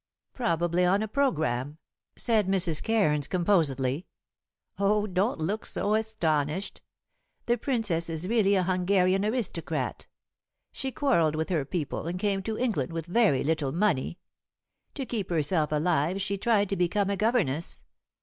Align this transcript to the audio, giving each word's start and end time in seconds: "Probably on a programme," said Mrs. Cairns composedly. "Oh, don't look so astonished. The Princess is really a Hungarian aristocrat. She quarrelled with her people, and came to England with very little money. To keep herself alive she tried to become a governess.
"Probably 0.33 0.83
on 0.83 1.03
a 1.03 1.07
programme," 1.07 1.77
said 2.17 2.47
Mrs. 2.47 2.81
Cairns 2.81 3.27
composedly. 3.27 4.07
"Oh, 4.79 5.05
don't 5.05 5.39
look 5.39 5.63
so 5.63 5.93
astonished. 5.93 6.81
The 7.45 7.55
Princess 7.59 8.09
is 8.09 8.27
really 8.27 8.55
a 8.55 8.63
Hungarian 8.63 9.23
aristocrat. 9.23 10.07
She 10.71 10.91
quarrelled 10.91 11.35
with 11.35 11.49
her 11.49 11.65
people, 11.65 12.07
and 12.07 12.17
came 12.17 12.41
to 12.41 12.57
England 12.57 12.91
with 12.91 13.05
very 13.05 13.43
little 13.43 13.71
money. 13.73 14.17
To 14.95 15.05
keep 15.05 15.29
herself 15.29 15.71
alive 15.71 16.19
she 16.19 16.35
tried 16.35 16.69
to 16.69 16.75
become 16.75 17.11
a 17.11 17.15
governess. 17.15 17.83